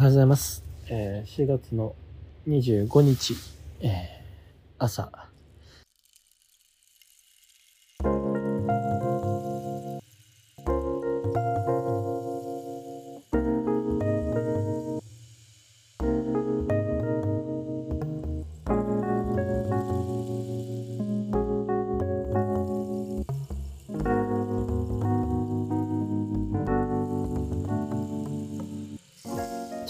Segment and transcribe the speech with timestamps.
[0.00, 0.64] おはようございます。
[0.88, 1.94] えー4月の
[2.48, 3.34] 25日、
[3.82, 3.92] えー
[4.78, 5.29] 朝。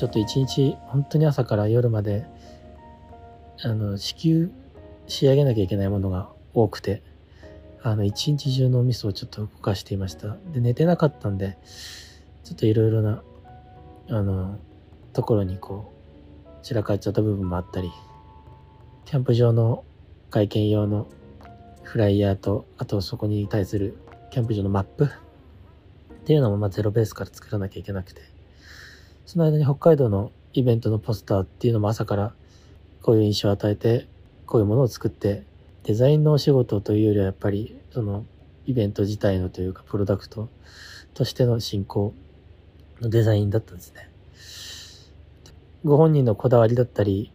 [0.00, 2.24] ちょっと一日、本当に朝から夜まで、
[3.62, 4.50] あの、支給
[5.06, 7.02] 仕上げなきゃいけないものが多くて、
[7.82, 10.38] あの、一日中のミスをちょっと動かしていました。
[10.54, 11.58] で、寝てなかったんで、
[12.44, 13.22] ちょっといろいろな、
[14.08, 14.56] あの、
[15.12, 15.92] ところにこ
[16.46, 17.90] う、散らかっちゃった部分もあったり、
[19.04, 19.84] キャンプ場の
[20.30, 21.08] 会見用の
[21.82, 23.98] フライヤーと、あとそこに対する
[24.30, 25.08] キャンプ場のマップっ
[26.24, 28.39] ていうのもまあゼロベースから作らなきゃいけなくて、
[29.30, 32.34] その間に北海道のイベントのポスターっていうのも朝から
[33.00, 34.08] こういう印象を与えて、
[34.44, 35.44] こういうものを作って、
[35.84, 38.24] デザインのお仕事というよりはやっぱり、その
[38.66, 40.48] イベント自体のというか、プロダクト
[41.14, 42.12] としての進行
[43.00, 44.10] のデザインだったんですね。
[45.84, 47.32] ご本人のこだわりだったり、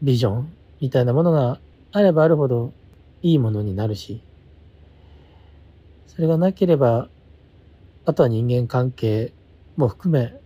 [0.00, 1.60] ビジョンみたいなものが
[1.92, 2.72] あればあるほど
[3.20, 4.22] いいものになるし、
[6.06, 7.10] それがなければ、
[8.06, 9.34] あとは人間関係
[9.76, 10.40] も含め、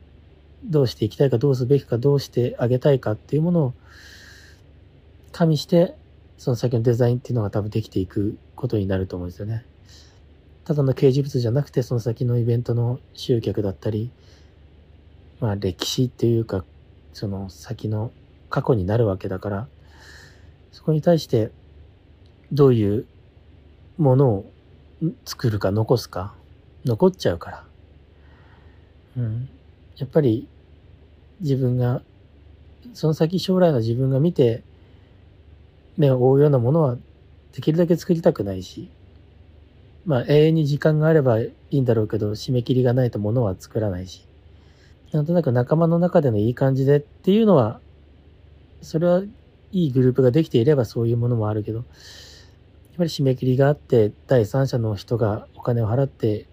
[0.65, 3.75] どうしていきたいか、どうすべきか、どうしてあげたいかっていうものを
[5.33, 5.95] 加味して、
[6.39, 9.65] その先のデザインっていうのが多分できていくことになると思うんですよね。
[10.65, 14.11] ただの掲示物じゃなくて、その先のイベントの集客だったり、
[15.41, 16.65] まあ歴史っていうか、
[17.13, 18.13] その先の
[18.51, 19.69] 過去になるわけだから、
[20.73, 21.51] そこに対して
[22.53, 23.07] どういう
[23.99, 24.53] ものを
[25.25, 26.35] 作るか残すか、
[26.85, 27.65] 残っちゃうから。
[29.17, 29.49] うん。
[30.01, 30.49] やっぱり
[31.41, 32.03] 自分が、
[32.95, 34.63] その先将来の自分が見て
[35.99, 36.97] 目を覆うようなものは
[37.53, 38.89] できるだけ作りたくないし、
[40.07, 44.27] まあ永遠に時間があればいいんだろうけど、締め切りがないとものは作らないし、
[45.13, 47.79] なんとなく仲間の中でのいい感じでっていうのは、
[48.81, 49.23] それは
[49.73, 51.87] いいグループができていればそういうものもあるけど、やっ
[52.97, 56.47] ぱり締め切りがあって、第三者の人がお金を払って、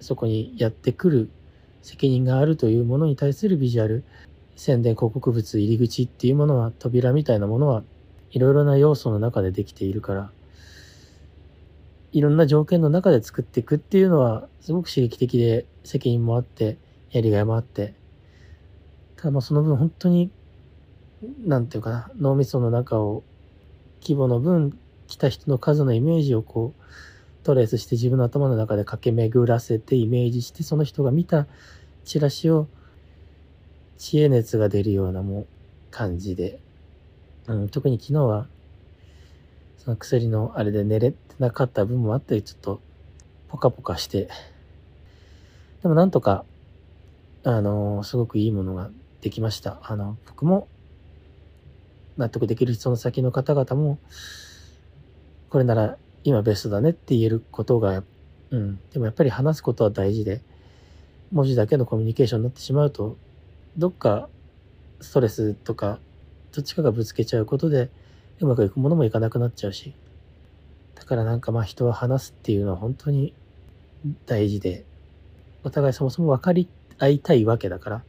[0.00, 1.30] そこにやってくる
[1.84, 4.04] 責任があるというものに対するビジュアル、
[4.56, 7.84] 宣伝広告物入り口っていうものは、扉みたいなものは
[8.30, 10.30] いろいろな要素の中でできているから、
[12.12, 16.78] いろんな条件の中で作っていくっていうのは、すごく刺激的で責任もあって、
[17.10, 17.92] やりがいもあって、
[19.16, 20.30] ただまあその分本当に、
[21.44, 23.24] なんていうかな、脳みその中を、
[24.00, 26.82] 規模の分、来た人の数のイメージをこう、
[27.44, 31.46] トレースして自分の頭の中で駆け巡らせてイメージして、その人が見た
[32.04, 32.66] チラシを、
[33.96, 35.46] 知恵熱が出るようなも
[35.90, 36.58] 感じで、
[37.46, 38.48] うん、特に昨日は、
[39.78, 42.80] その薬のあれで寝れてなかった分もあったり、ちょっと、
[43.48, 44.28] ポカポカして、
[45.82, 46.44] でもなんとか、
[47.46, 48.90] あのすごくいいものが
[49.20, 49.78] できました。
[49.82, 50.66] あの、僕も、
[52.16, 53.98] 納得できるその先の方々も、
[55.50, 58.02] これなら今ベストだねって言えることが、
[58.50, 60.40] うん、でもやっぱり話すことは大事で、
[61.32, 63.16] 文字だけのコミュニケーションになってしまうと、
[63.76, 64.28] どっか
[65.00, 65.98] ストレスとか、
[66.54, 67.90] どっちかがぶつけちゃうことで、
[68.40, 69.92] うまくいくものもいかなくなっちゃうし。
[70.94, 73.34] だからなんかまあ人は話すっていうのは本当に
[74.26, 74.84] 大事で、
[75.62, 76.68] お互いそもそも分かり
[76.98, 78.02] 合いたいわけだから、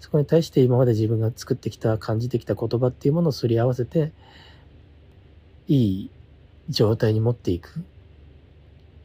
[0.00, 4.12] そこに対して今まで自分が作ってきた、感じてきた言葉っていうものをすり合わせて、
[5.68, 6.10] いい
[6.68, 7.84] 状態に持っていく。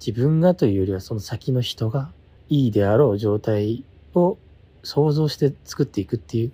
[0.06, 2.12] 自分がというよりはその先の人が
[2.50, 3.86] いいであろう状態
[4.16, 4.38] を
[4.84, 6.52] 想像して作っていくっていう、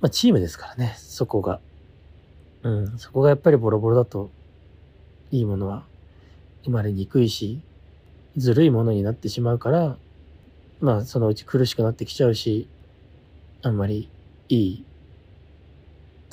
[0.00, 1.60] まあチームですからね、そこが。
[2.62, 4.30] うん、そこがやっぱりボロボロだと、
[5.30, 5.84] いいものは
[6.64, 7.60] 生まれにくいし、
[8.36, 9.96] ずるいものになってしまうから、
[10.80, 12.68] まあそのうち苦しくなってきちゃうし、
[13.62, 14.10] あんまり
[14.48, 14.84] いい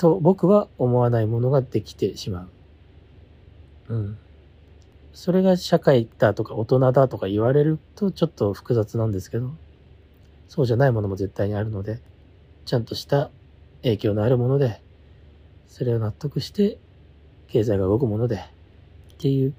[0.00, 2.48] と僕は思わないものができてしま
[3.88, 3.94] う。
[3.94, 4.18] うん。
[5.12, 9.50] それが社会だとか大人だとか言われるとちょっと複雑なんですけど、
[10.48, 12.00] そうじゃないものも絶対にあるので、
[12.64, 13.30] ちゃんとした
[13.82, 14.80] 影響のあるもので、
[15.68, 16.78] それを納得して
[17.48, 19.52] 経済が動くもので、っていう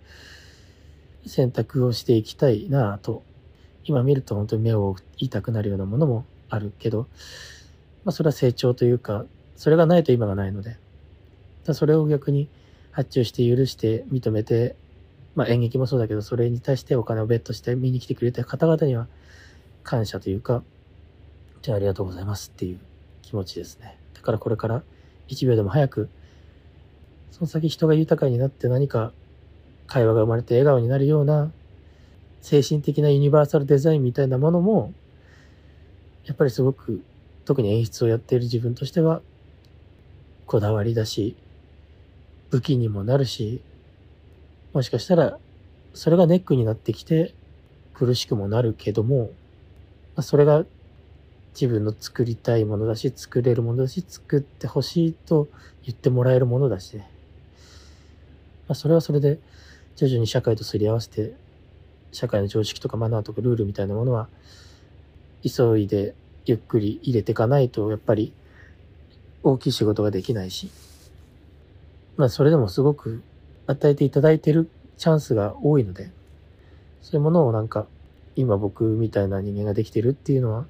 [1.28, 3.22] 選択をしていきたいなぁと、
[3.84, 7.06] 今見ると本当に目を痛くなるようなものもあるけど、
[8.06, 9.26] まあそれは成長というか、
[9.62, 10.76] それがないと今がないので、
[11.72, 12.50] それを逆に
[12.90, 14.76] 発注して許して認めて、
[15.36, 19.06] まあ演劇もそうだけど、それに対してお金をベットして見に来てくれた方々には
[19.84, 20.64] 感謝というか、
[21.62, 22.80] じゃあありがとうございますっていう
[23.22, 24.00] 気持ちですね。
[24.16, 24.82] だからこれから
[25.28, 26.10] 1秒でも早く、
[27.30, 29.12] その先人が豊かになって何か
[29.86, 31.52] 会話が生まれて笑顔になるような
[32.42, 34.92] 精神的なユニバーサルデザインみたいなものも、
[36.26, 37.04] やっぱりすごく
[37.46, 39.22] 特に演出をやっている自分としては
[40.52, 41.38] こだわりだし、
[42.50, 43.62] 武器にもなるし、
[44.74, 45.40] もしかしたら
[45.94, 47.34] それがネックになってきて
[47.94, 49.32] 苦しくもなるけども、
[50.22, 50.66] それが
[51.54, 55.48] 自分の作りたいものだし、作れるものだし、作ってほしいと
[55.86, 57.10] 言ってもらえるものだしね。
[58.68, 59.40] まあ、それはそれで
[59.96, 61.34] 徐々に社会とすり合わせて、
[62.12, 64.28] 社会の常識とかマナーとかルールみたいなものは、
[65.44, 66.14] 急いで
[66.46, 68.34] ゆっくり入れていかないと、やっぱり
[69.44, 70.70] 大きい仕事ができないし、
[72.18, 73.24] まあそれでもすごく
[73.68, 76.12] 与えていただいてるチャンスが多いので、
[77.02, 77.88] そういうものをなんか
[78.36, 80.66] 今僕みたいな人間ができてるっていうのは、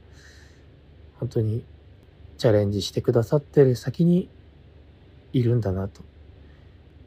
[1.19, 1.63] 本当に
[2.37, 4.29] チャレンジしてくださってる先に
[5.33, 6.01] いるんだなと。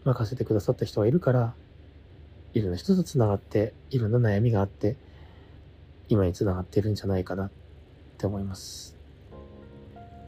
[0.04, 1.54] 任せてくださった人がいるから、
[2.52, 4.96] いろんな人と繋がって、いろんな悩みがあって、
[6.08, 7.50] 今に繋がってるんじゃないかなっ
[8.18, 8.93] て思います。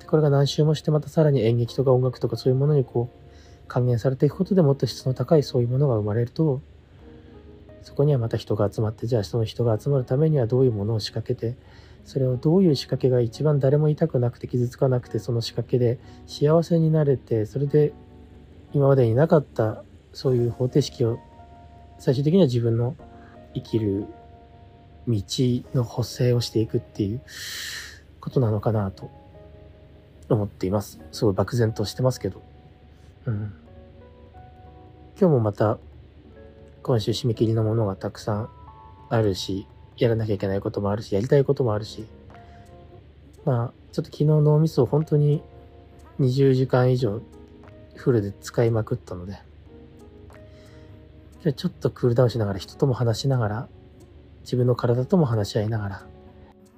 [0.06, 6.62] でこれが何周もしてまたさらに演劇とか音楽とかそういうものにこう還元されていくことでもっと質の高いそういうものが生まれると、
[7.82, 11.56] そこにはまた人が集まって、じゃあその人が集まるためにはどういうものを仕掛けて、
[12.04, 15.98] それをどういう仕掛けが一番誰も痛くなくて傷つかなくて、その仕掛けで
[16.28, 17.92] 幸せになれて、それで
[18.72, 19.82] 今までになかった
[20.12, 21.18] そういう方程式を
[21.98, 22.94] 最終的には自分の
[23.54, 24.06] 生きる
[25.08, 25.22] 道
[25.74, 27.20] の補正をしていくっていう
[28.20, 29.25] ことなのかなと。
[30.34, 31.00] 思っています。
[31.12, 32.42] すごい漠然としてますけど。
[33.26, 33.52] うん。
[35.18, 35.78] 今日もまた
[36.82, 38.48] 今週締め切りのものがたくさん
[39.08, 42.06] あるし、やらなきゃいけないこともあるし、やりたいこともあるし、
[43.44, 45.42] まあ、ちょっと昨日脳みそを本当に
[46.20, 47.20] 20時間以上
[47.94, 49.38] フルで使いまくったので、
[51.42, 53.68] 今日ちょっとクールダウンしながら人とも話しながら、
[54.42, 56.06] 自分の体とも話し合いながら、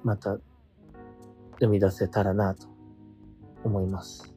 [0.03, 0.37] また
[1.59, 2.67] 生み出せたらなと
[3.63, 4.33] 思います。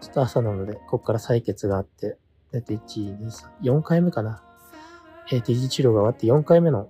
[0.00, 2.18] ちょっと朝なので、ここから採血があって、
[2.52, 4.42] だいたい1、2、3、4回目かな。
[5.32, 6.88] えー、T 字治療が終わって4回目の、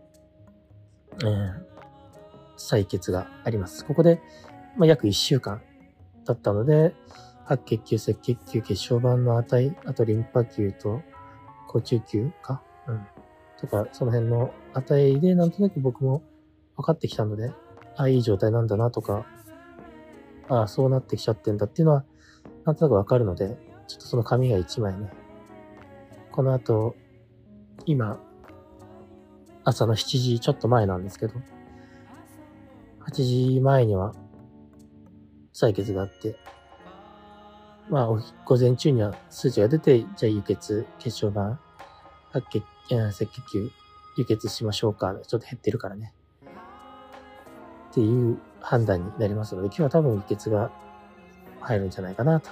[1.23, 1.53] えー、
[2.57, 3.85] 採血があります。
[3.85, 4.23] ここで、
[4.77, 5.61] まあ、約1週間
[6.25, 6.95] だったので、
[7.45, 11.03] 白血球、赤血球、血小板の値、あとリンパ球と
[11.67, 12.63] 高中球か？
[12.87, 13.07] うん。
[13.61, 16.23] とか、その辺の値でなんとなく僕も
[16.77, 17.53] 分かってきたので、
[17.97, 19.27] あ、いい状態なんだなとか、
[20.51, 22.05] ああ、そうなってきちゃってんだっていうのは、
[22.65, 23.57] なんとなくわかるので、
[23.87, 25.11] ちょっとその紙が1枚ね、
[26.33, 26.97] この後、
[27.87, 28.19] 今、
[29.63, 31.35] 朝の7時ちょっと前なんですけど、
[33.09, 33.13] 8
[33.55, 34.13] 時前には
[35.55, 36.37] 採血があって、
[37.89, 38.07] まあ、
[38.45, 41.61] 午前中には数値が出て、じゃあ輸血、血小板、
[42.33, 42.65] 白血、
[42.97, 43.71] 赤血球、
[44.17, 45.15] 輸血しましょうか。
[45.15, 46.13] ちょっと減ってるからね。
[47.91, 50.71] っていう判断になりますので、今日は多分輸血が
[51.61, 52.51] 入るんじゃないかなと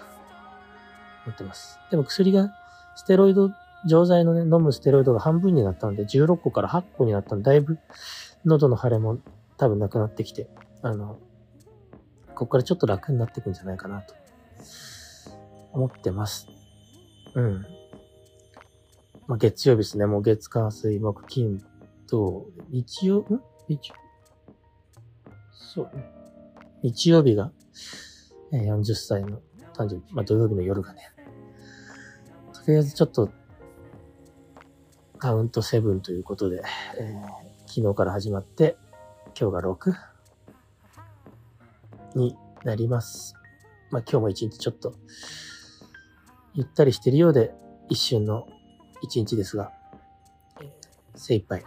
[1.27, 1.79] 思ってます。
[1.91, 2.51] でも薬が、
[2.97, 3.51] ステロイド
[3.87, 7.79] 錠剤のね、飲むステロイドが半分になったので、16個から8個になったので、だいぶ
[8.45, 9.19] 喉の腫れも
[9.57, 10.49] 多分なくなってきて、
[10.83, 11.19] あの、
[12.35, 14.15] ここからちょっと楽になっていくんじゃないかなと
[15.73, 16.49] 思ってます。
[17.35, 17.67] うん。
[19.27, 20.07] まあ、月曜日ですね。
[20.07, 21.63] もう月、火、水、木、金、
[22.07, 23.43] 土、日曜、ん？
[23.69, 23.95] 日曜
[25.69, 26.03] そうね。
[26.83, 27.53] 日曜日が、
[28.53, 29.43] え40歳の
[29.75, 30.15] 誕生日。
[30.15, 31.13] まあ、土曜日の夜がね。
[32.55, 33.31] とりあえずちょっと
[35.19, 36.63] カウント7ということで、
[36.99, 38.79] えー、昨日から始まって、
[39.39, 39.93] 今日が6
[42.15, 42.35] に
[42.65, 43.35] なります。
[43.91, 44.95] まあ今日も一日ちょっと、
[46.55, 47.53] ゆったりしてるようで、
[47.91, 48.47] 一瞬の
[49.03, 49.71] 一日ですが、
[51.15, 51.63] 精一杯、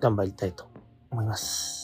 [0.00, 0.73] 頑張りたいと
[1.14, 1.74] 思います。